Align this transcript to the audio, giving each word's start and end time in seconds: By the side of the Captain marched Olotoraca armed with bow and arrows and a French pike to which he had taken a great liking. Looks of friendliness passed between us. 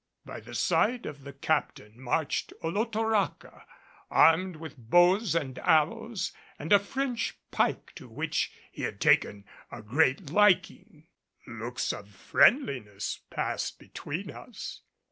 By 0.25 0.39
the 0.39 0.55
side 0.55 1.05
of 1.05 1.25
the 1.25 1.31
Captain 1.31 2.01
marched 2.01 2.53
Olotoraca 2.63 3.67
armed 4.09 4.55
with 4.55 4.75
bow 4.75 5.19
and 5.39 5.59
arrows 5.59 6.31
and 6.57 6.73
a 6.73 6.79
French 6.79 7.37
pike 7.51 7.93
to 7.97 8.09
which 8.09 8.51
he 8.71 8.81
had 8.81 8.99
taken 8.99 9.45
a 9.71 9.83
great 9.83 10.31
liking. 10.31 11.05
Looks 11.45 11.93
of 11.93 12.09
friendliness 12.09 13.19
passed 13.29 13.77
between 13.77 14.31
us. 14.31 14.81